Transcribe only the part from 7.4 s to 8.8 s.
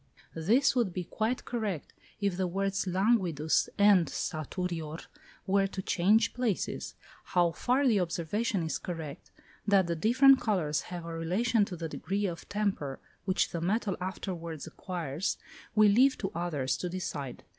far the observation is